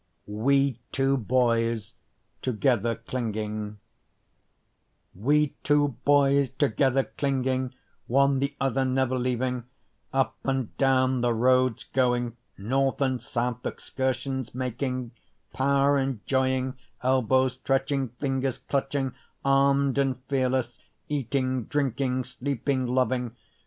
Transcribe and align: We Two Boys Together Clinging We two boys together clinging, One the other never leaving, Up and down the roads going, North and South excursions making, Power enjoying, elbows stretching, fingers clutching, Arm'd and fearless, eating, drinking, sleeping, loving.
We 0.25 0.79
Two 0.91 1.15
Boys 1.15 1.93
Together 2.41 2.95
Clinging 2.95 3.77
We 5.13 5.49
two 5.63 5.89
boys 6.05 6.49
together 6.49 7.03
clinging, 7.03 7.75
One 8.07 8.39
the 8.39 8.55
other 8.59 8.83
never 8.83 9.19
leaving, 9.19 9.65
Up 10.11 10.35
and 10.43 10.75
down 10.77 11.21
the 11.21 11.35
roads 11.35 11.83
going, 11.83 12.35
North 12.57 12.99
and 12.99 13.21
South 13.21 13.63
excursions 13.63 14.55
making, 14.55 15.11
Power 15.53 15.99
enjoying, 15.99 16.77
elbows 17.03 17.53
stretching, 17.53 18.07
fingers 18.09 18.57
clutching, 18.57 19.13
Arm'd 19.45 19.99
and 19.99 20.17
fearless, 20.23 20.79
eating, 21.09 21.65
drinking, 21.65 22.23
sleeping, 22.23 22.87
loving. 22.87 23.35